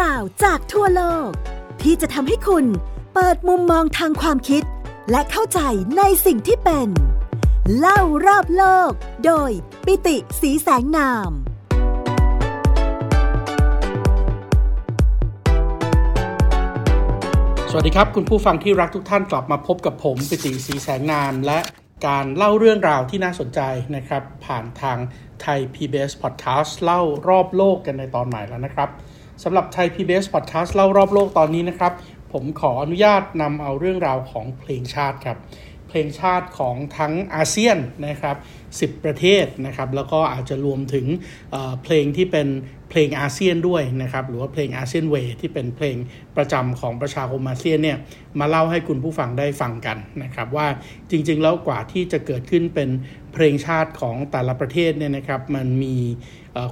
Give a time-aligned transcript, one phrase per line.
[0.00, 1.30] ราวจากทั่วโลก
[1.82, 2.64] ที่จะทำให้คุณ
[3.14, 4.62] เปิดมุมมองทางความคิด
[5.10, 5.60] และเข้าใจ
[5.98, 6.88] ในสิ่งที่เป็น
[7.78, 8.90] เล่ารอบโลก
[9.24, 9.50] โดย
[9.86, 11.30] ปิติสีแสงนาม
[17.70, 21.58] สวัสดีครับ คุณผู้ฟังที่รักทุกท่านกลับมาพบกับผมปิติสีแสงนาม และ
[22.06, 23.60] การเล่าเรื่องราวที่น่าสนใจ
[23.96, 24.98] นะครับ ผ่านทาง
[25.40, 28.90] ไทย PBS Podcast เล่ารอบโลกกันในตอนใหม่แล้วนะครับ
[29.42, 31.92] สำหรับไทย PBS Podcast เล่ารอบโลกตอนนี้นะครับ
[32.32, 35.38] ผมขออนุญาตนำเอาเรื่องราวของเพลงชาติครับ
[35.88, 38.36] เพลงชาติของทั้งอาเซียนนะครับ
[38.74, 41.06] 10 ประเทศนะครับแล้วก็อาจจะรวมถึง
[41.52, 42.48] เเพลงที่เป็น
[42.90, 45.96] เพลงอาเซียนด้วยนะครับหรือว่าเพลงอาเซียนเวที่เป็นเพลง
[46.36, 47.98] ประจำของประชาคมอาเซียนเนี่ย
[48.40, 50.68] มาเล่าให้คุณผู้ฟังได้ฟังกันนะครับว่า
[51.10, 52.88] จริงๆ แล้วกว่าที่จะเกิดขึ้นเป็น
[53.32, 55.96] เพลงชาติของแต่ละประเทศเนี่ยนะครับมันมี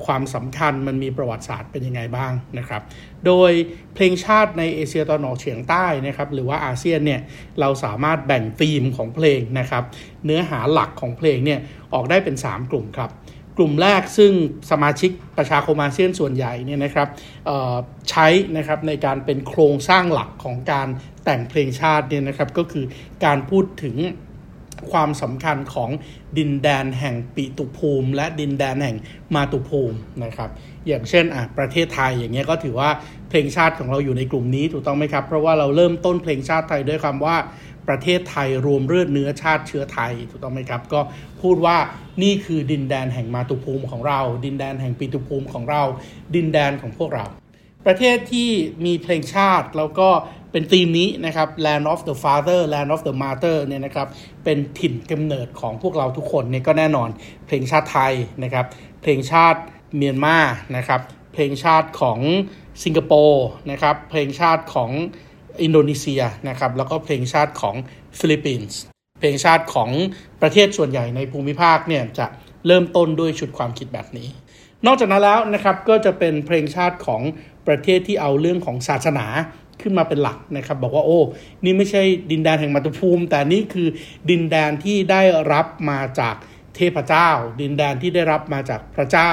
[0.06, 2.82] ความสำคัญมันมีประวัติศาสตร์เป็นยังไงบ้างนะครับ
[3.26, 3.52] โดย
[3.94, 7.20] เพลงชาติในเอเชียตะวันออกเฉียงใต้นะครับหรือว่าอาเซียนเนี่ย
[7.60, 9.84] เราสามารถแบ่งธีมของเพลงนะครับ
[10.24, 11.60] เนื้อหาหลักของเพลงเนี่ย
[11.94, 13.10] ออกได้เป็น 3 กลุ่มครับ
[13.56, 14.32] กลุ่มแรกซึ่ง
[14.70, 17.08] สมาชิกประชาคมอาเซียนส่วนใหญ่เนี่ยนะครับ
[18.10, 20.88] ใช้นะครับในการเป็นโครงสร้างหลักของการ
[21.24, 22.84] แต่งเพลงชาติเนี่ยนะครับก็คือ
[23.24, 23.96] การพูดถึง
[24.92, 25.90] ความสำคัญของ
[26.38, 28.96] ดินแดนแห่งปิตุภูมิ และดินแดนแห่ง
[29.34, 30.50] มาตุภูมินะครับ
[30.86, 32.90] อย่างเช่นอะประเทศไทยอย่างเงี้ยก็ถือว่า
[33.28, 37.36] เพลงชาติของเราอยู่ในกลุ่มนี้ถูกต้องไหมครับ เพราะว่าเราเริ่มต้นเพลงชาติไทยด้วยคำว่า
[37.88, 41.00] ประเทศไทยรวมเลือดเนื้อชาติเชื้อไทยถูกต้องไหมครับ ก็
[41.42, 41.76] พูดว่า
[42.22, 45.82] นี่คือดินแดนแห่งมาตุภูมิของเรา ดินแดนแห่งปิตุภูมิของเรา
[46.34, 47.24] ดินแดนของพวกเรา
[47.86, 48.50] ประเทศที่
[48.84, 50.08] มีเพลงชาติแล้วก็
[50.52, 54.08] เป็นธีมนี้นะครับ Land of the Father Land of the Mother เนี่ยนะครับ
[54.44, 57.08] เป็นถิ่นกำเนิดของพวกเราทุกคนเนี่ยก็แน่นอน
[57.46, 58.66] เพลงชาติไทยนะครับ
[59.02, 59.60] เพลงชาติ
[59.96, 60.38] เมียนมา
[60.76, 61.00] นะครับ
[61.32, 62.18] เพลงชาติของ
[62.84, 64.90] สิงคโปร์นะครับ เพลงชาติของ
[65.62, 67.76] อินโดนีเซียนะครับแล้วก็เพลงชาติของ
[68.18, 68.78] ฟิลิปปินส์
[69.20, 69.90] เพลงชาติของ
[70.42, 72.26] ประเทศส่วนใหญ่ในภูมิภาคเนี่ยจะ
[72.66, 74.28] เริ่มต้นด้วยชุดความคิดแบบนี้
[74.86, 77.22] นอกจากนั้นแล้วนะครับก็จะเป็นเพลงชาติของ
[77.66, 79.26] ประเทศที่เอาเรื่องของศาสนา
[79.82, 81.20] ขึ้นมาเป็นหลักนะครับ บอกว่าโอ้
[81.64, 83.88] นี่ไม่ใช่ดินแดนแห่งมัตุภูมิ แต่นี่คือ
[84.30, 85.22] ดินแดนที่ได้
[85.52, 86.34] รับมาจาก
[86.76, 87.28] เทพเจ้า
[87.60, 89.32] ดินแดนที่ได้รับมาจากพระเจ้า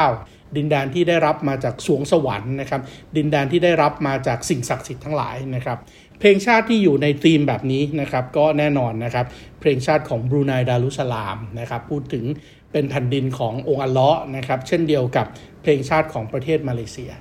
[0.56, 2.82] ดินแดนที่ได้รับมาจากสวงสวรรค์นะครับ
[3.18, 5.78] ดินแดนที่ได้รับมาจากสิ่งศักดิ์สิทธิ์ทั้งหลายนะครับ
[6.22, 9.26] เพลงชาติที่อยู่ในธีมแบบนี้นะครับก็แน่นอนนะครับ
[9.60, 12.26] เพลงชาติของบรูไนดารุสลามนะครับพูดถึง
[12.72, 15.26] เป็นแผ่นดินขององค์อัลเลาะห์นะครับเช่นเดียวกับ
[15.62, 17.12] เพลงชาติของประเทศมาเลเซีย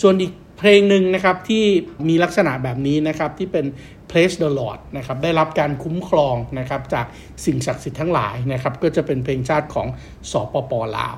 [0.00, 1.64] ส่วนอีกเพลงหนึ่งนะครับที่
[2.08, 3.66] มีลักษณะแบบนี้นะครับที่เป็น
[4.10, 7.06] Place the Lord นะครับได้รับการคุ้มครองนะครับจาก
[7.44, 9.88] สิ่งศักดิ์สิทธิ์ทั้งหลายนะครับก็จะเป็นเพลงชาติของ
[10.30, 11.16] สปปลาว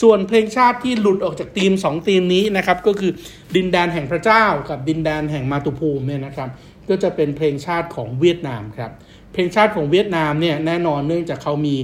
[0.00, 3.12] ส่วนเพลงชาติที่หลุดออกจากธีม2ธีมนี้นะครับก็คือ
[3.56, 6.48] ดินแดนแห่งพระเจ้ากับดินแดนแห่งมาตุภูมิเนี่ยนะครับ
[6.88, 8.92] ก็จะเป็นเพลงชาติของเวียดนามครับ
[9.32, 11.76] เพลงชาติของเวียดนามเนี่ยแน่นอนเนื่องจากเขามี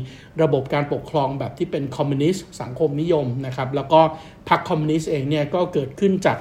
[0.42, 4.00] ระบบการปกครองแบบที่เป็นคอมมิวนิสต์สังคมนิยมนะครับ แล้วก็
[4.48, 6.38] พรรคคอมมิวนิสต์เองเนี่ยก็เกิดขึ้นจาก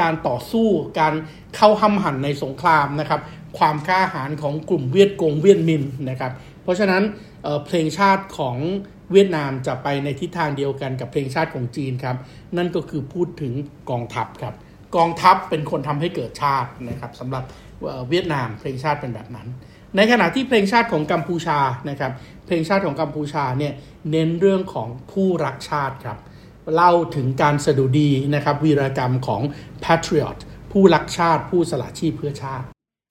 [0.00, 0.68] การต่อสู้
[1.00, 1.14] การ
[1.56, 3.20] เข้าห้ำหันในสงครามนะครับ
[3.58, 6.32] ความกล้าหาญของกลุ่มเวียดกงเวียดมินนะครับ
[6.62, 7.02] เพราะฉะนั้น
[7.42, 8.56] เเพลงชาติของ
[9.12, 12.16] เวียดนามจะไปในทิศทางเดียวกันกับเพลงชาติของจีนครับ
[12.56, 13.52] นั่นก็คือพูดถึง
[13.90, 14.54] กองทัพครับ
[14.96, 17.44] กองทัพเป็นคนทำให้เกิดชาตินะครับสำหรับ
[18.08, 19.46] เวียดนามเพลงชาติเป็นแบบนั้น
[19.96, 21.58] ในขณะที่เพลงชาติของกัมพูชา
[21.90, 22.12] นะครับ
[22.46, 23.72] เพลงชาติของกัมพูชาเนี่ย
[24.10, 26.18] เน้นเรื่องของผู้รักชาติครับ
[26.74, 29.42] เล่าถึงการสะดุดีนะครับวีรกรรมของ
[29.84, 30.38] patriot
[30.72, 32.66] ผู้รักชาติผู้สละชีพเพื่อชาติ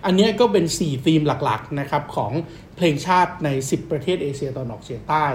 [0.05, 2.31] อันนี้ก็เป็น 4 ธีมหลักๆนะครับของ
[2.75, 5.25] เพลงชาติใน 10 ประเทศเอเชียตะวันออกเฉียงใต้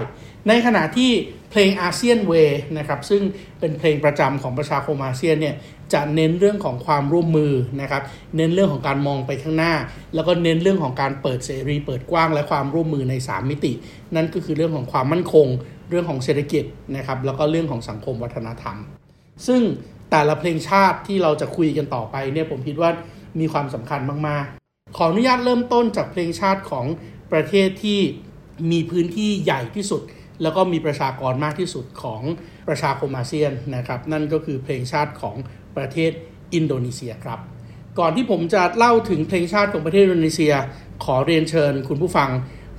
[0.47, 1.11] ในขณะที่
[1.51, 2.33] เพลงอาเซียนเว
[2.77, 3.21] นะครับซึ่ง
[3.59, 5.55] เป็นเพลงประจำของประชาคมอาเซียนเนี่ย
[5.93, 8.03] จะเน้นเรื่องของความร่วมมือนะครับ
[8.37, 9.73] เน้นเรื่องของการมองไปข้างหน้า
[10.15, 13.73] แล้วก็เน้นเรื่องของการเปิดเสรี เปิดกว้างและความร่วมมือใน 3 มิติ
[14.15, 15.47] นั่นก็คือเรื่องของความมั่นคง
[15.89, 16.63] เรื่องของเศรษฐกิจ
[16.95, 18.77] นะครับแล้วก็เรื่องของสังคมวัฒนธรรม
[19.47, 19.61] ซึ่ง
[20.11, 22.89] แต่ละเพลงชาติที่เราจะคุยกันต่อไปเนี่ยผมคิดว่า
[23.39, 24.60] มีความสำคัญมากๆ
[24.95, 26.85] ขออนุญาตเริ่มต้นจากเพลงชาติของ
[27.31, 27.99] ประเทศที่
[28.71, 30.01] มีพื้นที่ใหญ่ที่สุด
[30.41, 32.21] แล้วก็มีประชากรมากที่สุดของ
[32.67, 35.35] ประชาคมอาเซียนนะครับ นั่นก็คือเพลงชาติของ
[35.77, 36.11] ประเทศ
[36.53, 37.39] อินโดนีเซียครับ
[37.99, 40.53] ก่อนที่ผมจะเล่าถึงเพลงชาติของประเทศอินโดนีเซีย
[41.05, 42.29] ขอเรียนเชิญคุณผู้ฟัง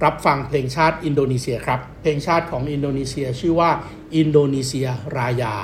[0.05, 3.71] รับฟังเพลงชาติอินโดนีเซียครับ เพลงชาติของอินโดนีเซียชื่อว่า
[4.17, 4.87] อินโดนีเซีย
[5.19, 5.55] รายา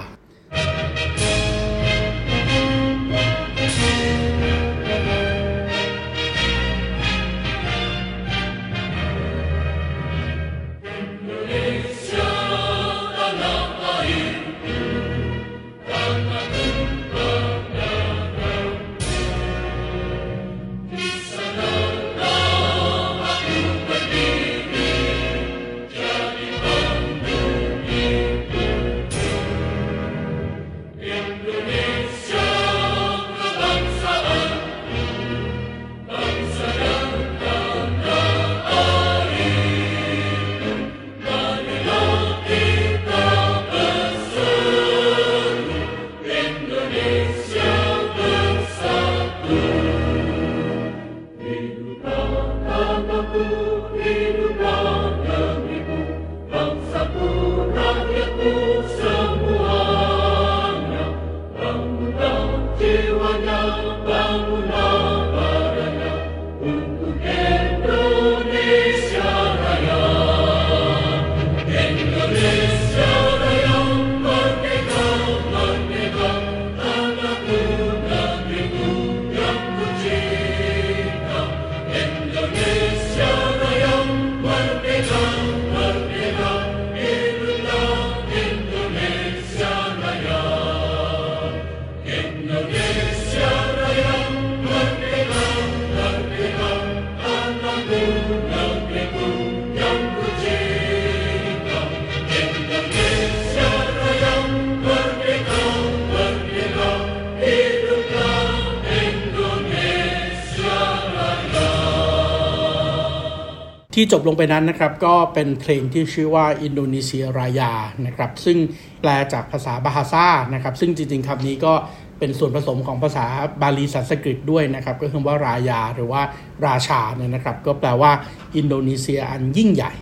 [114.01, 117.73] ที่จบลงไปนั้นนะครับก็เป็นเพลงที่ชื่อว่าอินโดนีเซียรายา
[118.07, 118.59] นะครับซึ่ง
[119.01, 121.73] แปลจากภาษาบาฮาซานะครับซึ่งจริงๆคำนี้ก็
[122.19, 123.27] เป็นส่วนผสมของภาษา
[123.63, 126.23] บาลีสันสกฤตด้วยนะครับก็คือว่ารายาหรือว่า
[126.67, 128.11] ราชาเนี่ยนะครับก็แปลว่า
[128.57, 129.93] อินโดนีเซียอันยิ่งใหญ่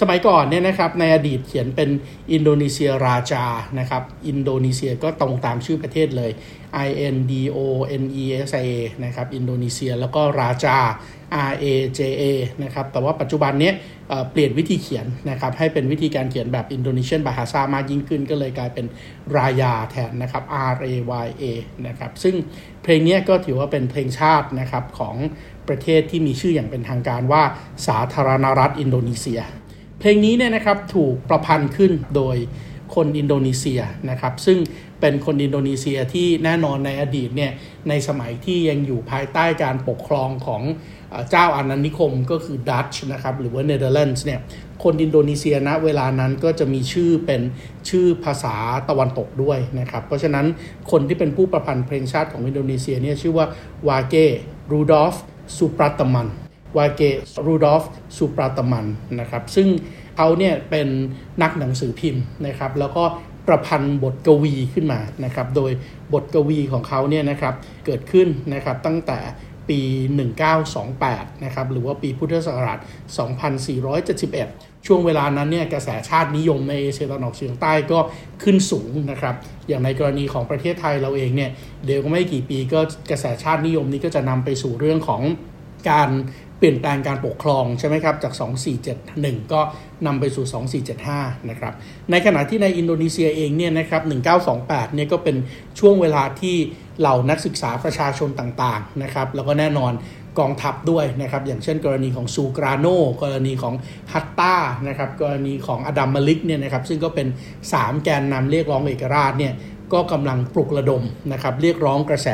[0.00, 1.90] สมัยก่อนเนี่ยนะครับในอดีตเขียนเป็น
[2.32, 3.44] อินโดนีเซียราจา
[3.78, 6.30] นะครับอินโดนีเซียก็ตรงตามชื่อประเทศเลย
[6.86, 7.58] I N D O
[8.02, 8.72] N E S I A
[9.04, 10.76] นะครับอินโดนีเซียแล้วก็ราจา
[11.50, 11.64] R A
[11.98, 12.24] J A
[12.62, 13.70] นะครับแต่ว่าปัจจุบันนี้
[14.30, 18.86] เปลี่ยนวิธีเขียนนะครับให้เป็นวิธีการเขียนแบบอินโดนีเซียนบาฮาซามากยิ่งขึ้นก็เลยกลายเป็น
[19.36, 20.42] รายาแทนนะครับ
[20.72, 20.94] R A
[21.24, 21.44] Y A
[21.86, 22.34] นะครับซึ่ง
[22.82, 25.16] เพลงนี้ก็ถือว่าเป็นเพลงชาตินะครับของ
[25.68, 27.42] ประเทศที่มีชื่ออย่างเป็นทางการว่า
[27.86, 29.40] สาธารณรัฐอินโดนีเซีย
[30.04, 32.36] เพลงนี้เนี่ยนะครับถูกประพันธ์ขึ้นโดย
[32.94, 34.58] คนอินโดนีเซียนะครับซึ่ง
[35.00, 37.52] เป็นคนอินโดนีเซียที่แน่นอนในอดีตเนี่ย
[37.88, 40.62] ในสมัยที่ยังอยู่ภายใต้การปกครองของ
[41.30, 44.40] เจ้าอาณานิคมก็คือดัตช์นะครับหรือว่าเนเธอร์แลนด์เนี่ย
[44.82, 47.42] คนอินโดนีเซียณเวลานั้นก็จะมีชื่อเป็น
[47.88, 48.54] ชื่อภาษา
[48.88, 50.46] ตะวันตกด้วยนะครับเพราะฉะนั้น
[50.90, 53.46] คนที่เป็นผู้ประพันธ์เพลงชาติของอินโดนีเซียเนี่ยชื่อว่า
[53.88, 54.14] วาเก
[54.72, 55.14] รูดอล์ฟ
[55.56, 56.28] สุปราตมัน
[56.76, 57.02] วาเก
[57.46, 57.82] รูดอล์ฟ
[58.16, 58.86] สุปราตมัน
[59.20, 59.68] นะครับซึ่ง
[60.16, 60.88] เขาเนี่ยเป็น
[61.42, 63.04] นักหนังสือพิมพ์นะครับ แล้วก็
[63.48, 65.70] ประพันธ์บทกวีขึ้นมานะครับ โดย
[66.12, 67.54] บทกวีของเขาเนี่ยนะครับ
[67.86, 69.18] เกิดขึ้นนะครับตั้งแต่
[69.68, 69.80] ปี
[70.62, 72.78] 1928 นะครับ หรือว่าปีพุทธศักราช
[74.02, 77.98] 2471 ช่วงเวลานั้นเนี่ยกระแสชาตินิยมในเอเชียตะวันออกเฉียงใต้ก็
[78.42, 79.34] ขึ้นสูงนะครับ
[79.68, 81.50] อย่างในกรณีของประเทศไทยเราเองเนี่ย
[81.84, 82.80] เดี๋ยวก็ไม่กี่ปีก็
[83.10, 85.22] กระแสชาตินิยมนี้ก็จะนำไปสู่เรื่องของ
[85.90, 86.10] การ
[86.62, 88.32] ปลี่ยนแปลงการปกครองใช่ไหมครับจาก
[88.92, 89.60] 2471 ก็
[90.06, 91.72] นำไปสู่ 2475 นะครับ
[92.10, 94.02] ในขณะที่ในอินโดนีเซียเองเนี่ยนะครับ
[94.48, 95.36] 1928 เนี่ยก็เป็น
[95.78, 96.56] ช่วงเวลาที่
[97.00, 99.92] เหล่านักศึกษาประชาชนต่างๆนะครับแล้วก็แน่นอน
[100.38, 102.86] กองทัพด้วยนะครับอย่างเช่นกรณีของซูกราโน
[103.22, 103.74] กรณีของ
[104.12, 104.56] ฮัตตา
[104.88, 107.26] นะครับกรณีของอดัมมาลิกเนี่ยนะครับซึ่งก็เป็น
[107.66, 109.52] 3 แกนนำเรียกร้องเอกราชเนี่ย
[109.92, 111.02] ก็กำลังปลุกระดม
[111.32, 112.28] นะครับเรียกร้องกระแส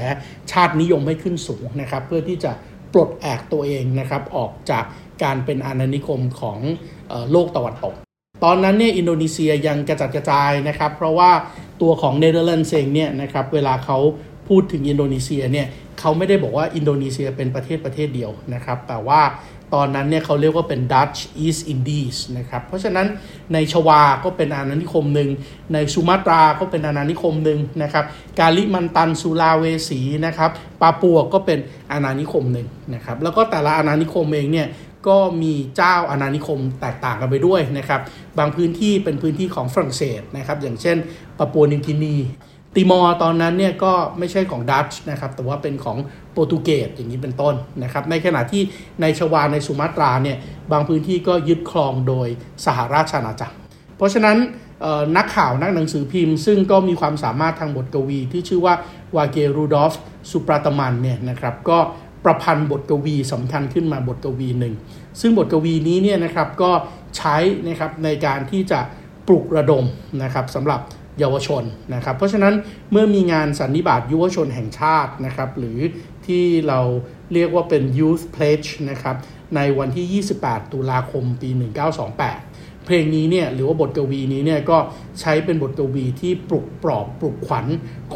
[0.52, 2.52] ชาตินิยมให้ขึ้นสูงนะครับเพื่อที่จะ
[2.92, 4.84] ปลดแอกตัวเองนะครับออกจาก
[5.22, 6.58] การเป็นอาณานิคมของ
[7.30, 7.94] โลกตะวันตก
[8.44, 11.30] ตอนนั้นเนี่ยอินโดนีเซียยังกระจัดกระจายนะครับ เพราะว่า
[11.82, 13.98] ตัวของเนเธอร์แลนด์เองเนี่ยนะครับเวลาเขา
[14.48, 15.66] พูดถึงอินโดนีเซียเนี่ย
[16.00, 19.20] เขาไม่ได้บอกว่าอินโดนีเซียเป็นประเทศประเทศเดียวนะครับ แต่ว่า
[19.74, 23.06] ตอนนั้นเนี่ยเขาเรียกว่าเป็น Dutch East Indies นะครับ เพราะฉะนั้น
[23.52, 25.30] ในชวาก็เป็นอาณานิคมหนึ่ง
[25.72, 28.04] ในสุมาตราก็เป็นอาณานิคมหนึ่งนะครับ
[28.38, 31.58] กาลิมันตันสุลาเวสีนะครับปาปัวก็เป็น
[31.92, 34.68] อาณานิคมหนึ่งนะครับ แล้วก็แต่ละอาณานิคมเองเนี่ย
[35.08, 38.00] ก็มีเจ้าอาณานิคมแตกต่างกันไปด้วยนะครับ
[38.38, 40.96] บางพื้นที่เป็นพื้นที่ของฝรั่งเศสนะครับ อย่างเช่น
[41.38, 42.16] ปาปัวนิวกินี
[42.74, 45.98] ติมอร์ตอนนั้นเนี่ยก็ไม่ใช่ของดัตช์นะครับแต่ว่าเป็นของ
[46.32, 48.62] โปรตุเกสอย่างนี้เป็นต้นนะครับในขณะที่
[49.00, 50.36] ในชวาในสุมาตราเนี่ย
[50.72, 52.28] บางพื้นที่ก็ยึดครองโดย
[52.64, 53.56] สหราชอาณาจักร
[53.96, 54.36] เพราะฉะนั้น
[55.16, 58.74] นักข่าวนักหนังสือพิมพ์ ซึ่งก็มีความสามารถทางบทกวีที่ชื่อว่า
[59.16, 59.92] วาเกรูดอฟ
[60.30, 61.78] สุปราตมันเนี่ยนะครับก็
[62.24, 64.74] ประพันธ์บทกวีสำคัญขึ้นมาบทกวีหนึ่ง
[65.20, 66.70] ซึ่งบทกวีนี้เนี่ยนะครับก็
[67.16, 68.80] ใช้นะครับในการที่จะ
[69.28, 69.84] ปลุกระดม
[70.22, 70.80] นะครับสำหรับ
[71.20, 72.54] เยาวชนนะครับ เพราะฉะนั้น
[72.90, 75.78] เมื่อมีงานสันนิบาตเยาวชนแห่งชาตินะครับหรือ
[76.26, 76.80] ที่เรา
[77.32, 79.16] เรียกว่าเป็น Youth Pledge นะครับ
[79.56, 81.50] ในวันที่ 28 ตุลาคมปี
[82.18, 84.78] 1928 เพลงนี้เนี่ยหรือว่าบทกวีนี้เนี่ยก็
[85.20, 87.66] ใช้เป็นบทกวีที่ปลุกปลอบปลุกขวัญ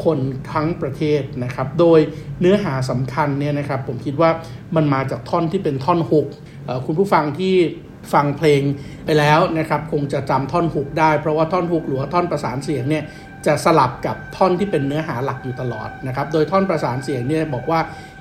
[0.02, 0.18] คน
[0.52, 2.00] ทั้งประเทศนะครับ โดย
[2.40, 4.30] เนื้อหาสำคัญเนี่ยนะครับผมคิดว่า
[4.76, 6.26] มันมาจากท่อนที่เป็นท่อนหก
[6.86, 7.54] คุณผู้ฟังที่
[8.12, 8.62] ฟังเพลง
[9.04, 13.04] ไปแล้วนะครับคงจะจำท่อนฮุกได้ เพราะว่าท่อนฮุกหรือว่าท่อนประสานเสียงเนี่ย
[13.46, 17.80] จะสลับกับท่อนที่เป็นเนื้อหาหลักอยู่ตลอดนะครับโดยท่อนประสานเสียงเนี่ยบอกว่า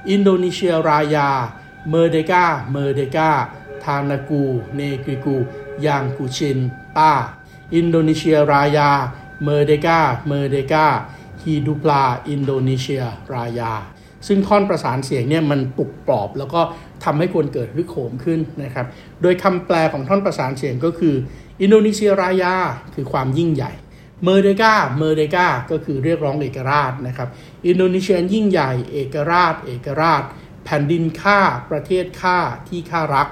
[0.09, 13.71] Indonesia Raya merdeka merdeka tanahku negeriku yang kucinta Indonesia Raya merdeka merdeka hiduplah Indonesia Raya
[14.27, 16.61] ซึ่งท่อนประสานเสียงเนี่ยมันปลุกปลอบแล้วก็
[17.03, 18.85] ทำให้คนเกิดฮึกเหิมขึ้นนะครับ
[19.21, 21.15] โดยคำแปลของท่อนประสานเสียงก็คือ
[21.61, 22.55] Indonesia Raya
[22.95, 23.71] คือความยิ่งใหญ่
[24.23, 27.29] merdeka merdeka ก็คือเรียกร้องเอกราชนะครับ
[27.67, 30.23] อินโดนีเซียยิ่งใหญ่ เอกราช เอกราช
[30.65, 31.39] แผ่นดินข้า
[31.71, 33.27] ประเทศข้า ที่ข้ารัก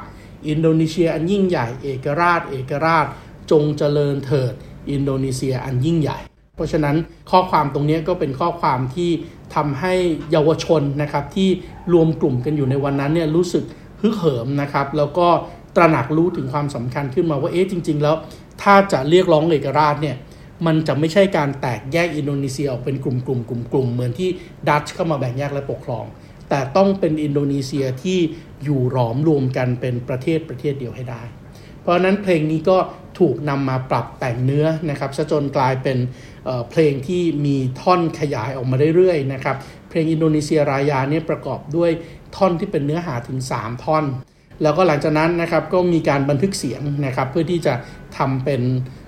[0.48, 3.06] อินโดนีเซียอันยิ่งใหญ่ เอกราช เอกราช
[3.52, 4.54] จงเจริญเถิด
[4.92, 6.20] อินโดนีเซียอันยิ่งใหญ่
[6.56, 6.96] เพราะฉะนั้น
[7.32, 9.12] ข้อความตรงนี้ก็เป็นข้อความที่
[9.56, 9.94] ทำให้
[10.32, 11.50] เยาวชนนะครับที่
[11.94, 13.64] รวมกลุ่มกันอยู่ในวันนั้นเนี่ยรู้สึก
[14.02, 15.28] ฮึกเหิมนะครับ แล้วก็
[15.76, 18.16] ตระหนักรู้ถึงความสำคัญขึ้นมาว่าเอ๊ะจริง ๆ แล้ว
[18.62, 20.16] ถ้าจะเรียกร้องเอกราชเนี่ย
[20.66, 23.30] มันจะไม่ใช่การแตกแยกอินโดนีเซียออกเป็นกลุ่มๆก
[23.76, 24.30] ลุ่มๆเหมือนที่
[24.68, 26.06] ดัตช์เข้ามาแบ่งแยกและปกครอง
[26.50, 28.20] แต่ต้องเป็นอินโดนีเซียที่
[28.64, 31.22] อยู่หลอมรวมกันเป็นประเทศประเทศเดียวให้ได้
[31.82, 32.78] เพราะฉะนั้นเพลงนี้ก็
[33.20, 35.98] ถูกนำมาปรับแต่งเนื้อนะครับจนกลายเป็น
[36.70, 39.56] เพลงที่มีท่อนขยายออกมาเรื่อยๆนะครับ
[39.90, 41.92] เพลงอินโดนีเซียรายาเนี่ยประกอบด้วย
[42.36, 44.06] ท่อนที่เป็นเนื้อหาถึง 3 ท่อน
[44.64, 47.74] แล้วก็หลังจากนั้นนะครับก็มีการบันทึกเสียงนะครับเพื่อที่จะ
[48.18, 48.62] ทำเป็น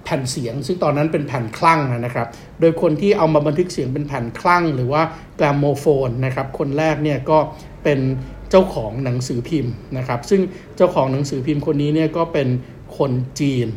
[0.03, 2.27] แผ่นเสียง ซึ่งตอนนั้นเป็นแผ่นครั่งนะครับ
[2.59, 5.01] โดยคนที่เอามาบันทึกเสียงเป็นแผ่นครั่ง หรือว่า
[5.37, 7.39] gramophone นะครับคนแรกเนี่ยก็
[7.83, 7.99] เป็น
[8.49, 10.41] เจ้าของหนังสือพิมพ์นะครับ ซึ่ง
[10.77, 12.47] เจ้าของหนังสือพิมพ์คนนี้เนี่ยก็เป็น
[12.97, 13.67] คนจีน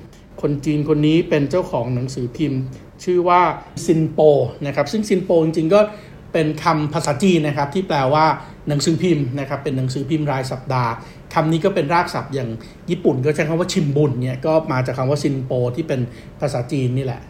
[0.43, 2.61] คนจีนคนนี้เป็นเจ้าของหนังสือพิมพ์
[3.05, 3.41] ชื่อว่า
[3.87, 4.21] ซินโป
[4.67, 5.81] นะครับซึ่งซินโปจริงๆก็
[6.33, 8.27] เป็นคำภาษาจีนนะครับที่แปลว่า
[8.69, 10.91] หนังสือพิมพ์นะครับเป็นหนังสือพิมพ์รายสัปดาห์
[11.35, 12.51] คำนี้ก็เป็นรากศัพท์อย่าง
[12.91, 16.01] ญี่ปุ่นก็ใช้คำว่าชิมบุนเนี่ยก็มาจากคำว่าซินโปที่เป็น
[16.41, 17.21] ภาษาจีนนี่แหละ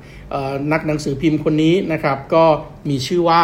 [0.72, 2.44] นักหนังสือพิมพ์คนนี้นะครับก็
[2.88, 3.42] มีชื่อว่า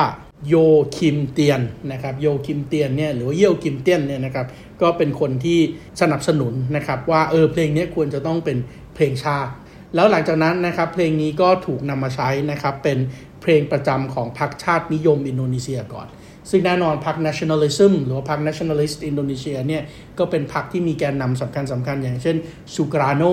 [0.49, 0.55] โย
[0.99, 1.61] คิมเตียน
[1.93, 4.47] นะครับโยคิมเตียนเนี่ยหรือว่าเยี่ยวคิมเตียนเนี่ยนะครับ
[4.83, 5.59] ก็เป็นคนที่
[6.01, 8.59] สนับสนุนนะครับว่าเออเพลงนี้ควรจะต้องเป็น
[8.95, 9.51] เพลงชาติ
[9.95, 12.99] แล้วหลังจากนั้นนะครับเพลงนี้ก็ถูกนำมาใช้นะครับเป็น
[13.43, 16.09] เพลงประจำของพรรคชาตินิยมอินโดนีเซียก่อน
[16.51, 19.83] ซึ่งแน่นอนพรรค nationalism หรือว่าพรรค nationalist อินโดนีเซียเนี่ย
[20.19, 22.37] ก็เป็นพรรคที่มีแกนนำสำคัญสำคัญอย่างเช่น
[22.75, 23.25] สุกราโน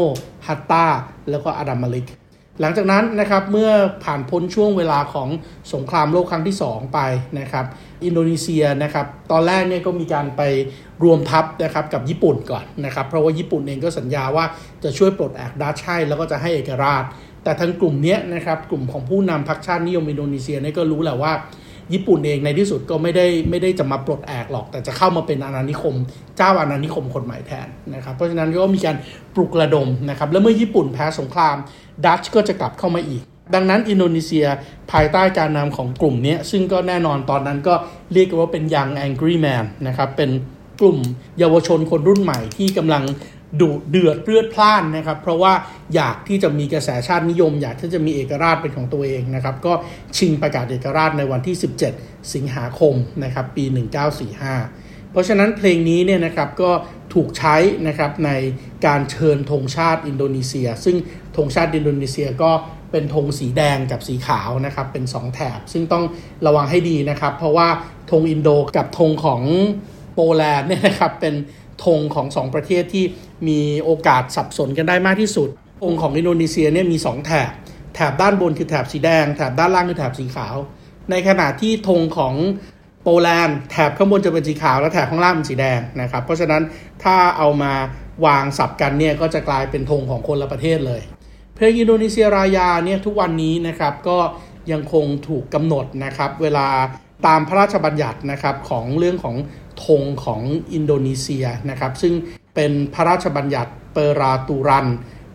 [0.48, 0.86] ฮัตตา
[1.30, 2.08] แล้วก็อาดัมมาลิก
[2.62, 3.72] หลังจากนั้นนะครับเมื่อ
[4.04, 5.30] ผ่านพ้นช่วงเวลาของ
[5.74, 7.00] สงครามโลกครั้งที่ 2 ไป
[7.40, 7.66] นะครับ
[8.06, 10.42] อินโดนีเซียนะครับตอนแรกเนี่ยก็มีการไป
[11.04, 14.46] รวมทัพนะครับกับญี่ปุ่นก่อนนะครับ เพราะว่าญี่ปุ่นเองก็สัญญาว่า
[14.84, 17.04] จะช่วยปลดแอกดัชใช่แล้วก็จะให้เอกราช
[17.44, 21.34] แต่ทั้งกลุ่มนี้นะครับกลุ่มของผู้นำพรรคชาตินิยมอินโดนีเซียเนี่ยก็รู้แหละว่า
[21.94, 25.96] ญี่ปุ่นเองในที่สุดก็ไม่ได้ไม่ได้จะมาปลดแอกหรอก แต่จะเข้ามาเป็นอาณานิคม
[26.38, 28.96] เจ้าอาณานิคมคนใหม่แทนนะครับเพราะฉะนั้นก็มีการ
[29.36, 31.56] ปลุกระดมนะครับแล้วเมื่อญี่ปุ่นแพ้สงคราม
[32.06, 33.22] ดัตช์ก็จะกลับเข้ามาอีก
[33.56, 34.46] ดังนั้นอินโดนีเซีย
[34.92, 37.74] ภายใต้การนำของกลุ่มนี้ซึ่งก็แน่นอนตอนนั้นก็
[38.14, 40.30] เรียกว่าเป็น Young Angry Man นะครับเป็น
[40.82, 40.98] กลุ่ม
[41.40, 43.04] เยาวชนคนรุ่นใหม่ที่กำลัง
[43.62, 45.54] ดุเดือดเลือดพล่านนะครับ เพราะว่า
[45.96, 49.74] อยากที่จะมีกระแสชาตินิยม อยากที่จะมีเอกราชเป็นของตัวเองนะครับ ก็
[50.18, 51.56] ชิงประกาศเอกราชในวันที่
[51.94, 53.66] 17 สิงหาคมนะครับ ปี
[54.38, 56.72] 1945 เพราะฉะนั้นเพลงนี้เนี่ยนะครับก็
[57.14, 57.56] ถูกใช้
[57.88, 58.32] นะครับใน
[58.86, 60.96] การเชิญธงชาติอินโดนีเซีย ซึ่ง
[61.38, 62.52] ธงชาติอินโดนีเซียก็
[62.92, 66.04] เป็นธงสีแดงกับสีขาวนะครับ เป็น 2 แถบ ซึ่งต้อง
[66.46, 67.68] ระวังให้ดีนะครับ เพราะว่า
[68.12, 69.42] ธงอินโดกับธงของ
[70.14, 71.36] โปแลนด์เนี่ยนะครับเป็น
[71.86, 73.06] ธงของ 2 ประเทศที่
[73.48, 75.50] มีโอกาสสับสนกันได้มากที่สุด
[75.82, 77.52] ธงของอินโดนีเซียเนี่ยมี 2 แถบ
[77.96, 80.56] แถบด้านบนคือแถบสีแดง แถบด้านล่างคือแถบสีขาว
[81.12, 82.34] ในขณะที่ธงของ
[83.04, 86.62] โปแลนด์แถบข้างบนจะเป็นสีขาวและแถบข้างล่างเป็นสีแดงนะครับ เพราะฉะนั้น
[87.04, 87.74] ถ้าเอามา
[88.26, 91.02] วางสับกันเนี่ยก็จะกลายเป็นธงของคนละประเทศเลย
[91.56, 94.18] เพลงอินโดนีเซียรายาเนี่ยทุกวันนี้นะครับก็
[94.72, 96.68] ยังคงถูกกำหนดนะครับเวลา
[97.28, 99.36] ตามพระราชบัญญัตินะครับของเรื่องของ
[99.86, 100.42] ธงของ
[100.74, 102.14] อินโดนีเซียนะครับซึ่ง
[102.58, 104.88] เป็นพระราชบัญญัติเปราตูรัน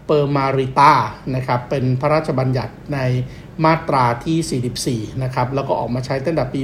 [0.06, 0.92] เปอร์มาริตา
[1.34, 2.98] นะครับ เป็นพระราชบัญญัติใน
[3.64, 6.60] มาตราที่ 44 นะครับ แล้วก็ออกมาใช้ตั้งแต่ปี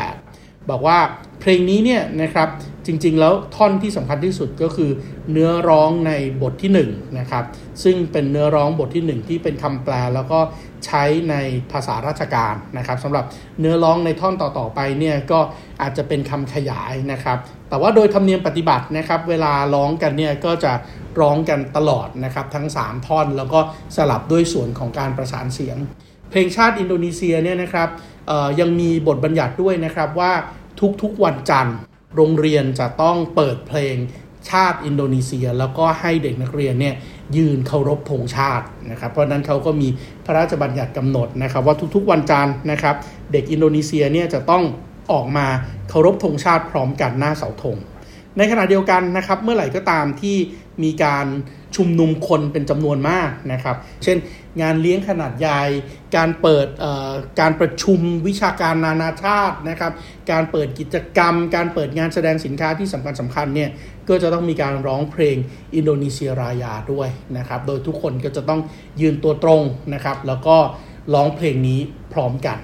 [0.00, 0.98] 1958 บอกว่า
[1.46, 2.48] เพลงนี้เนี่ยนะครับ
[2.86, 4.90] จริงๆ แล้วท่อนที่สำคัญที่สุดก็คือ
[5.32, 7.44] เนื้อร้องในบทที่1นะครับ
[7.82, 10.38] ซึ่งเป็นเนื้อร้องบทที่ 1 ที่เป็นคำแปลแล้วก็
[10.86, 11.34] ใช้ใน
[11.72, 13.24] ภาษาราชการนะครับสำหรับ
[13.60, 15.40] เนื้อร้องในท่อนต่อๆไปเนี่ยก็
[15.82, 20.72] อาจจะเป็นคำขยายนะครับ แต่ว่าโดยธรรมเนียมปฏิบัตินะครับ เวลาร้องกันเนี่ยก็จะ
[21.20, 23.60] ร้องกันตลอดนะครับทั้ง 3 ท่อนแล้วก็
[23.96, 25.76] สลับด้วยส่วนของการประสานเสียง
[26.30, 27.88] เพลงชาติอินโดนีเซียเนี่ยนะครับ
[28.60, 30.32] ยังมีบทบัญญัติด้วยนะครับว่า
[31.02, 31.76] ทุกๆวันจันทร์
[32.16, 33.96] โรงเรียนจะต้องเปิดเพลง
[34.50, 36.94] ชาติอินโดนีเซีย แล้วก็ให้เด็กนักเรียนเนี่ย
[37.36, 39.88] ยืนเคารพธงชาตินะครับ เพราะนั้นเขาก็มี
[40.24, 42.96] พระราชบัญญัติกำหนดนะครับ ว่าทุกๆวันจันทร์นะครับ
[43.32, 44.62] เด็กอินโดนีเซียเนี่ยจะต้อง
[45.12, 45.46] ออกมา
[45.88, 47.76] เคารพธงชาติพร้อมกันหน้าเสาธง
[48.38, 50.36] ในขณะเดียวกันนะครับ เมื่อไหร่ก็ตามที่
[50.82, 51.26] มีการ
[51.76, 54.18] ชุมนุมคนเป็นจำนวนมากนะครับ เช่น
[54.62, 55.62] งานเลี้ยงขนาดใหญ่
[56.16, 56.66] การเปิด
[57.40, 59.92] การประชุมวิชาการนานาชาตินะครับ
[60.30, 63.70] การเปิดกิจกรรม การเปิดงานแสดงสินค้าที่สำคัญสำคัญเนี่ย
[64.08, 65.36] ก็จะต้องมีการร้องเพลง
[65.74, 68.60] อินโดนีเซียรายาด้วยนะครับ โดยทุกคนก็จะต้อง
[69.00, 69.62] ยืนตัวตรง
[69.94, 70.56] นะครับ แล้วก็
[71.14, 71.80] ร้องเพลงนี้
[72.12, 72.58] พร้อมกัน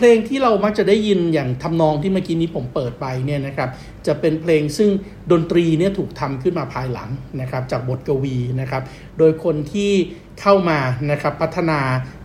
[0.00, 3.68] เพลงที่เรามักจะได้ยินอย่างทำนองที่เมื่อกี้นี้ผมเปิดไปเนี่ยนะครับ
[4.06, 4.90] จะเป็นเพลงซึ่ง
[5.32, 8.82] ดนตรีเนี่ยถูกทำขึ้นมาภายหลังนะครับจากบทกวีนะครับ
[9.18, 9.92] โดยคนที่
[10.40, 10.78] เข้ามา
[11.10, 11.80] นะครับพัฒนา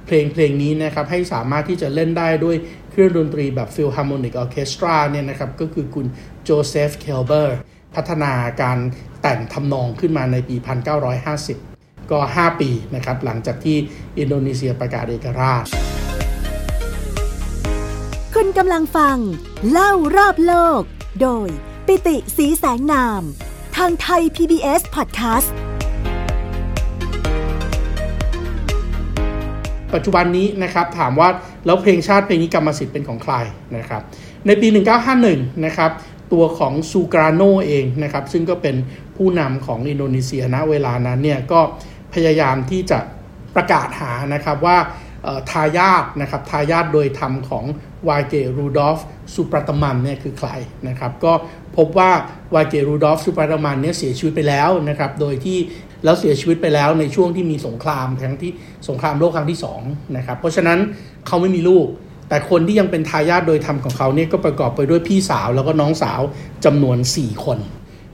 [0.05, 2.55] เพลงเพลงนี้นะครับให้สามารถที่จะเล่นได้ด้วย
[2.91, 6.05] เครื่องดนตรีแบบ Philharmonic Orchestra เนี่ยนะครับก็คือคุณ
[6.43, 7.57] โจเซฟเคลเบอร์
[7.95, 8.77] พัฒนาการ
[9.21, 10.55] แต่งทำนองขึ้นมาในปี
[11.33, 13.77] 1950 ก็ 5 ปีนะครับหลังจากที่
[14.19, 15.67] อินโดนีเซียประกาศเอกราช
[18.37, 19.17] คุณกำลังฟัง
[19.71, 20.81] เล่ารอบโลก
[21.21, 21.47] โดย
[21.87, 23.21] ปิติสีแสงนาม
[23.77, 25.49] ทางไทย PBS Podcast
[29.93, 31.29] ปัจจุบันนี้นะครับถามว่า
[31.65, 33.35] แล้วเพลงชาติเพลงนี้กรรมสิทธิ์เป็นของใคร
[33.77, 34.01] นะครับ
[34.45, 34.67] ในปี
[35.15, 35.91] 1951 นะครับ
[36.33, 38.75] ตัวของซูกราโนเองนะครับซึ่งก็เป็น
[39.17, 41.61] ผู้นำของอินโดนีเซียณเวลานั้นเนี่ยก็
[42.13, 42.99] พยายามที่จะ
[43.55, 44.77] ประกาศหานะครับว่า
[45.51, 47.65] ทายาทนะครับทายาทโดยธรรมของ
[48.09, 48.97] วายเกรูดอฟ
[49.33, 50.49] สุปรตมันเนี่ยคือใคร
[50.87, 51.33] นะครับก็
[51.77, 52.11] พบว่า
[52.53, 55.57] วายเกรูดอฟสุปรตมันเนี่ยเสียชีวิตไปแล้วนะครับโดยที่
[56.03, 58.51] แล้วเสียชีวิตไปแล้วในช่วงที่มีสงครามครั้งที่
[58.89, 60.79] สงครามโลกครั้งที่2นะครับเพราะฉะนั้น
[61.27, 61.85] เขาไม่มีลูก
[62.29, 66.21] แต่คนที่ยังเป็นทายาทโดยธรรมของเขาเนี่ยก็ประกอบไปด้วยพี่สาวแล้วก็น้องสาว
[66.65, 67.59] จำนวน 4 คน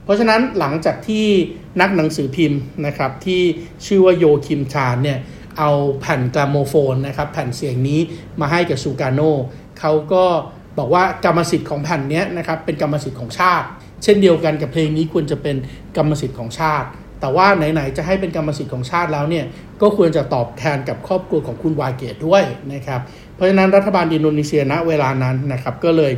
[0.04, 1.26] เพราะฉะนั้นหลังจากที่
[1.80, 3.42] นักหนังสือพิมพ์นะครับที่
[3.86, 5.18] ชื่อว่าโยคิมชานเนี่ย
[5.58, 8.00] เอาแผ่นกราโมโฟนนะครับแผ่นเสียงนี้
[8.40, 9.20] มาให้กับซูการโน
[9.80, 10.24] เขาก็
[10.78, 13.66] บอกว่ากรรมสิทธิ์ของแผ่นนี้นะครับเป็นกรรมสิทธิ์ของชาติ
[14.02, 15.56] เช่นเดียวกันกับเพลงนี้ควรจะเป็น
[15.96, 16.88] กรรมสิทธิ์ของชาติ
[17.20, 19.44] แต่ว่าไหนๆจะให้เป็นกรรมสิทธิ์ของชาติแล้วเนี่ย
[19.82, 23.00] ก็ควรจะตอบแทนกับครอบครัวของคุณวาเกตด้วยนะครับ
[23.34, 26.12] เพราะฉะนั้นรัฐบาลอินโดนีเซียณเวลานั้นนะครับก็เลย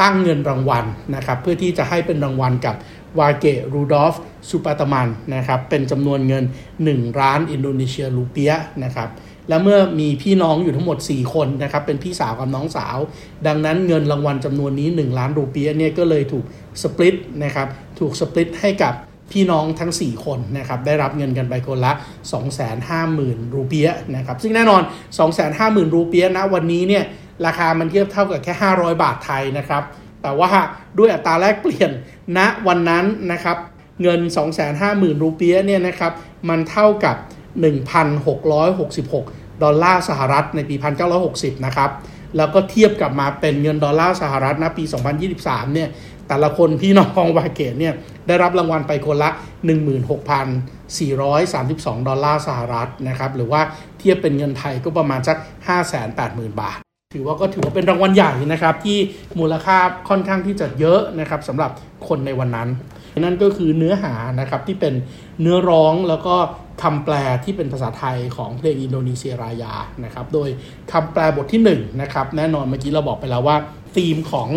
[0.00, 0.84] ตั้งเงินรางวัล
[1.16, 2.74] นะครับเพื่อที่จะให้เป็นรางวัลกับ
[3.18, 4.14] วาเกรูดอฟ
[4.50, 6.44] สุปาตมันนะครับเป็นจำนวนเงิน
[6.82, 8.52] 1ล้านอินโดนีเซียรูเปีย
[8.84, 9.08] นะครับ
[9.48, 12.98] และเมื่อมีพี่น้องอยู่ทั้งหมด 4 คนนะครับเป็นพี่สาวกับน้องสาว
[13.46, 16.44] ดังนั้นเงินรางวัลจำนวนนี้ 1 ล้านรูเปียเนี่ยก็เลยถูก
[16.82, 18.94] สปลิตนะครับถูกสปลิตให้กับ
[19.32, 21.92] พี่น้องทั้ง 4 คนนะครับได้รับเงินกันไปคนละ
[22.72, 24.82] 250,000 รูเปียนะครับซึ่งแน่นอน
[25.38, 27.04] 250,000 รูเปียนะวันนี้เนี่ย
[27.46, 29.82] ราคามันเทียบเท่ากับแค่ 500 บาทไทยนะครับ
[30.24, 30.50] แต่ว่า
[30.98, 31.90] ด้วยอัตราแลกเปลี่ยน
[32.38, 33.56] ณวันนั้นนะครับ
[34.02, 34.20] เงิน
[34.72, 36.12] 250,000 รูเปียเนี่ยนะครับ
[36.48, 37.16] มันเท่ากับ
[38.40, 40.74] 1,666 ดอลลาร์สหรัฐในปี
[41.20, 41.90] 1960 นะครับ
[42.36, 44.84] แล้วก็เทียบกับมาเป็นเงินดอลลาร์สหรัฐณปี
[45.28, 45.88] 2023 เนี่ย
[46.28, 47.94] แต่ละคนพี่น้องวาเกตเนี่ย
[48.26, 49.30] ได้รับรางวัลไปคนละ
[50.08, 53.60] 16,432 ดอลลาร์สหรัฐนะครับหรือว่า
[53.98, 55.36] เทียบเป็นเงินไทยก็ประมาณสัก
[55.98, 56.83] 580,000 บาท
[57.14, 58.98] ถือว่าก็ถือว่าเป็นรางวัลใหญ่นะครับที่
[59.38, 61.70] มูลค่าค่อนข้างที่จะเยอะนะครับสำหรับ
[62.08, 62.68] คนในวันนั้น
[63.18, 64.94] นั่นก็คือเนื้อหานะครับที่เป็น
[65.40, 66.34] เนื้อร้องแล้วก็
[66.82, 69.74] คำแปลที่เป็นภาษาไทยของเพลงอินโดนีเซียรายา
[70.04, 70.48] นะครับโดย
[70.92, 71.70] คำแปลบทที่1น
[72.02, 73.56] นะครับแน่นอนเมื่อกี้เราบอกไปแล้วว่า
[73.96, 74.50] ธีมของ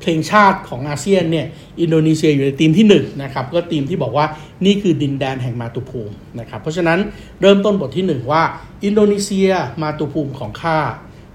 [0.00, 1.46] เพลงชาติของอาเซียนเนี่ย
[1.80, 4.26] อินโดนีเซียอยู่ในธีมที่1นะครับก็ธีมที่บอกว่า
[4.64, 6.98] นี่คือดินแดนแห่งมาตุภูมินะครับเพราะฉะนั้น
[7.40, 8.42] เริ่มต้นบทที่ 1 ว่า
[8.84, 9.50] อินโดนีเซีย
[9.82, 10.78] มาตุภูมิของข้า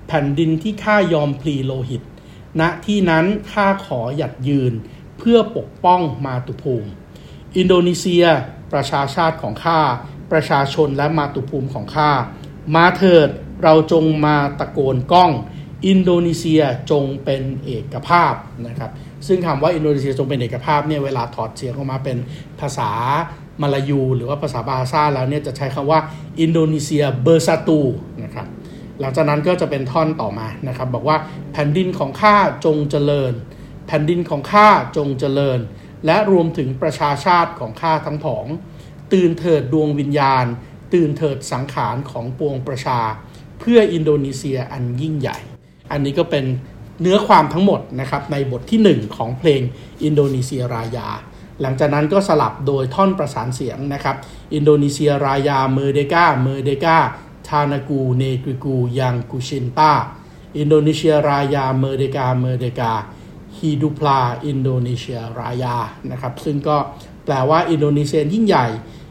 [0.08, 2.04] แผ่นดินที่ข้ายอมพลีโลหิต
[2.60, 4.74] ณที่นั้นข้าขอหยัดยืน
[5.18, 6.90] เพื่อปกป้องมาตุภูมิ
[7.58, 8.26] อินโดนีเซีย
[8.74, 9.80] ประชาชาติของข้า
[10.32, 12.12] ประชาชนและมาตุภูมิของข้า
[12.76, 13.30] มาเถิด
[13.64, 15.32] เราจงมาตะโกนก้อง
[15.88, 18.34] อินโดนีเซียจงเป็นเอกภาพ
[18.68, 18.92] นะครับ
[19.28, 22.18] ซึ่งคำว่าอินโดนีเซียจงเป็นเอกภาพเนี่ยเวลาถอดเสียงออกมาเป็น
[22.60, 22.92] ภาษา
[23.62, 26.00] มาลายู หรือว่าภาษาบาฮาซาแล้วเนี่ยจะใช้คำว่า
[26.42, 27.80] Indonesia bersatu
[28.24, 28.47] นะครับ
[29.00, 31.18] หลังจากนั้นก็จะเป็นท่อนต่อมานะครับ บอกว่า
[31.54, 33.34] แผ่นดินของข้าจงเจริญ
[33.88, 35.60] แผ่นดินของข้าจงเจริญ
[36.06, 38.46] และรวมถึงประชาชาติของข้าทั้งผอง
[39.14, 40.46] ตื่นเถิดดวงวิญญาณ
[40.94, 43.00] ตื่นเถิดสังขารของปวงประชา
[43.60, 45.38] เพื่ออินโดนีเซียอันยิ่งใหญ่
[45.92, 46.46] อันนี้ก็เป็น
[47.02, 49.62] เนื้อความทั้งหมดนะครับในบทที่ 1 ของเพลง
[50.04, 51.10] อินโดนีเซียรายา
[51.62, 54.16] หลังจากนั้นก็สลับโดยท่อนประสานเสียงนะครับ
[54.54, 59.94] Indonesia Raya merdeka merdeka tanahku negeriku yang kucinta
[60.58, 65.76] Indonesia Raya merdeka merdeka hiduplah Indonesia Raya
[66.12, 66.78] นะครับซึ่งก็
[67.26, 68.68] แปลว่าอินโดนีเซียยิ่งใหญ่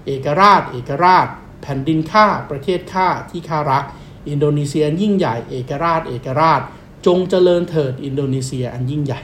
[0.07, 1.27] เอกราช เอกราช
[1.63, 3.85] แผ่นดินข้าประเทศข้าที่ข้ารัก
[4.29, 6.61] อินโดนีเซียยิ่งใหญ่เอกราช เอกราช
[7.07, 9.21] จงเจริญเถิดอินโดนีเซียอันยิ่งใหญ่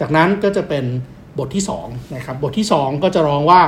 [0.00, 0.84] จากนั้นก็จะเป็น
[1.38, 3.62] บทที่2นะครับบทที่ 2 ก็จะร้องว่า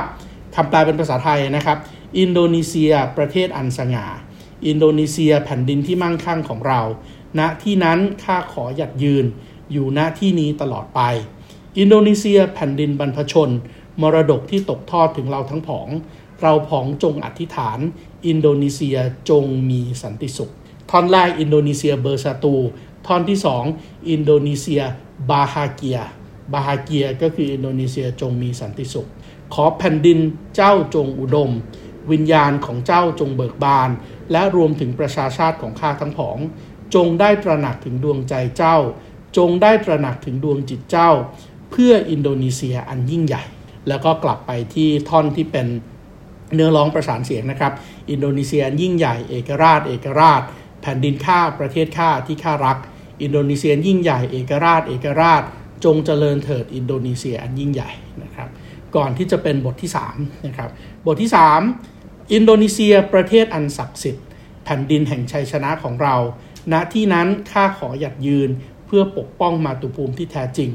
[0.55, 1.77] คำแปลเป็นภาษาไทยนะครับ
[2.19, 4.05] อินโดนีเซียประเทศอันสง่า
[4.65, 6.81] อินโดนีเซียแผ่นดินที่มั่งคั่งของเรา
[7.39, 9.25] ณ ที่นั้นข้าขอหยัดยืน
[9.71, 11.01] อยู่ณที่นี้ตลอดไป
[11.79, 13.49] อินโดนีเซียแผ่นดินบรรพชน
[14.01, 15.87] มรดกที่ตกทอดถึงเราทั้งผอง
[16.41, 17.79] เราผองจงอธิษฐาน
[18.27, 18.97] อินโดนีเซีย
[19.29, 20.51] จงมีสันติสุข
[20.89, 22.55] ท่อนแรก Indonesia bersatu
[23.07, 23.63] ท่อนที่สอง
[24.09, 29.07] Indonesia bahagia bahagia ก็คืออินโดนีเซียจงมีสันติสุข
[29.53, 30.19] ขอแผ่นดิน
[30.55, 31.51] เจ้าจงอุดม
[32.11, 33.89] วิญญาณของเจ้าจงเบิกบาน
[34.31, 36.37] และรวมถึงประชาชาติของข้าทั้งผอง
[36.95, 38.77] จงได้ตระหนักถึงดวงใจเจ้า
[39.37, 41.09] จงได้ตระหนักถึงดวงจิตเจ้า
[41.71, 43.43] เพื่ออินโดนีเซียอันยิ่งใหญ่
[43.87, 45.67] แล้วก็กลับไปที่ท่อนที่เป็น
[46.53, 47.73] เนื้อร้องประสานเสียงนะครับ
[48.11, 50.41] อินโดนีเซียอันยิ่งใหญ่เอกราช เอกราช
[50.81, 52.77] แผ่นดินข้าประเทศข้าที่ข้ารัก
[53.21, 55.43] อินโดนีเซียยิ่งใหญ่เอกราช เอกราช
[55.85, 57.91] จงเจริญเถิดอินโดนีเซียอันยิ่งใหญ่
[58.23, 58.49] นะครับ
[58.95, 60.69] ก่อนที่จะเป็นบทที่3นะครับ
[61.05, 61.96] บทที่ 3
[62.33, 64.25] อินโดนีเซียประเทศอันศักดิ์สิทธิ์
[64.63, 66.15] แผ่นดินแห่งชัยชนะของเรา
[66.71, 68.49] ณ ที่นั้นข้าขอหยัดยืน
[68.85, 70.71] เพื่อปกป้องมาตุภูมิที่แท้จริง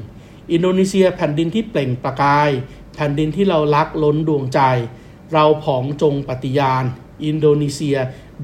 [0.53, 2.51] อินโดนีเซียแผ่นดินที่เปล่งประกาย
[2.95, 4.61] แผ่นดินที่เรารักล้นดวงใจ
[5.33, 6.85] เราผองจงปฏิญาณ
[7.25, 7.97] อินโดนีเซีย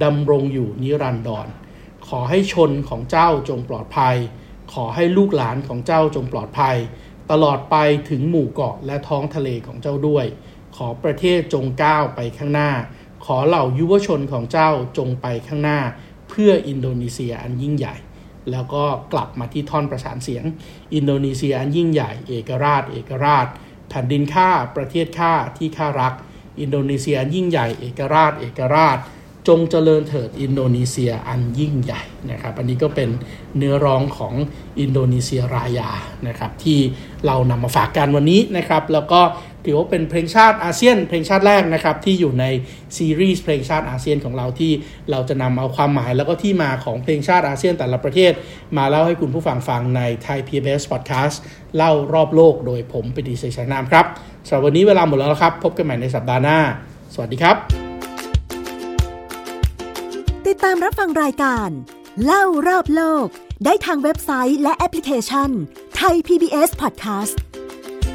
[0.05, 1.49] ดำรงอยู่นิรันดร
[2.09, 4.16] ขอให้ชนของเจ้าจงปลอดภัย
[4.73, 6.77] ขอให้ลูกหลานของเจ้าจงปลอดภัย
[7.31, 7.77] ตลอดไป
[8.11, 10.27] ถึงหมู่เกาะและท้องทะเลของเจ้าด้วย
[10.77, 12.71] ขอประเทศจงก้าวไปข้างหน้า
[13.24, 15.81] ขอเหล่ายุวชนของเจ้าจงไปข้างหน้า
[16.28, 17.96] เพื่ออินโดนีเซียอันยิ่งใหญ่
[18.50, 20.44] แล้วก็กลับมาที่ท่อนประสานเสียง
[20.94, 23.46] อินโดนีเซียอันยิ่งใหญ่ เอกราช เอกราช
[23.88, 26.14] แผ่นดินข้าประเทศข้าที่ข้ารัก
[26.61, 28.98] อินโดนีเซียอันยิ่งใหญ่ เอกราช เอกราช
[29.48, 33.11] จงเจริญเถิดอินโดนีเซียอันยิ่งใหญ่นะครับ อันนี้ก็เป็น
[33.57, 34.35] เนื้อร้องของ
[34.81, 35.90] อินโดนีเซียรายา
[36.28, 36.78] นะครับที่
[37.26, 39.20] เรานำมาฝากกันวันนี้นะครับ แล้วก็
[39.64, 42.44] ถือว่าเป็นเพลงชาติอาเซียน เพลงชาติแรกนะครับที่อยู่ใน
[42.97, 44.73] ซีรีส์เพลงชาติอาเซียนของเราที่
[45.11, 48.33] เราจะนำเอาความหมายแล้วก็ที่มาของเพลงชาติอาเซียนแต่ละประเทศ
[48.77, 51.37] มาเล่าให้คุณผู้ฟังฟังใน Thai PBS Podcast
[51.77, 54.07] เล่ารอบโลกโดยผมปิติเสชนามครับ
[54.47, 56.59] สำหรับวันนี้เวลาหมดแล้วครับ พบกันใหม่ในสัปดาห์หน้า
[57.14, 57.57] สวัสดีครับ
[60.47, 61.68] ติดตามรับฟังรายการ
[62.25, 63.27] เล่ารอบโลก
[63.64, 65.51] ได้ทางเว็บไซต์และแอปพลิเคชัน
[65.97, 67.48] ไทย PBS Podcast